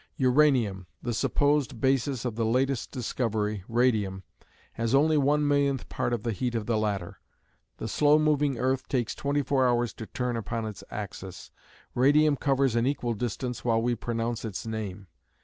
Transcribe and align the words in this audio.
Uranium, 0.17 0.87
the 1.03 1.13
supposed 1.13 1.79
basis 1.79 2.25
of 2.25 2.33
the 2.33 2.43
latest 2.43 2.89
discovery, 2.91 3.63
Radium, 3.67 4.23
has 4.73 4.95
only 4.95 5.15
one 5.15 5.47
millionth 5.47 5.87
part 5.89 6.11
of 6.11 6.23
the 6.23 6.31
heat 6.31 6.55
of 6.55 6.65
the 6.65 6.79
latter. 6.79 7.19
The 7.77 7.87
slow 7.87 8.17
moving 8.17 8.57
earth 8.57 8.87
takes 8.87 9.13
twenty 9.13 9.43
four 9.43 9.67
hours 9.67 9.93
to 9.93 10.07
turn 10.07 10.37
upon 10.37 10.65
its 10.65 10.83
axis. 10.89 11.51
Radium 11.93 12.35
covers 12.35 12.75
an 12.75 12.87
equal 12.87 13.13
distance 13.13 13.63
while 13.63 13.79
we 13.79 13.93
pronounce 13.93 14.43
its 14.43 14.65
name. 14.65 15.05